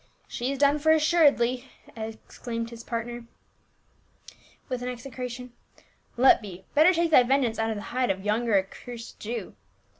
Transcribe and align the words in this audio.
"She's 0.27 0.57
done 0.57 0.79
for 0.79 0.91
assuredly," 0.91 1.69
exclaimed 1.95 2.71
his 2.71 2.83
partner 2.83 3.17
32G 3.19 3.19
J>A 3.19 4.33
UL. 4.33 4.37
with 4.69 4.81
an 4.81 4.89
execration." 4.89 5.53
Let 6.25 6.41
be; 6.41 6.65
belter 6.75 6.95
take 6.95 7.11
thy 7.11 7.21
ven 7.21 7.43
geance 7.43 7.59
out 7.59 7.69
of 7.69 7.75
the 7.75 7.83
hide 7.93 8.09
of 8.09 8.25
yonder 8.25 8.57
accursed 8.57 9.19
Jew." 9.19 9.53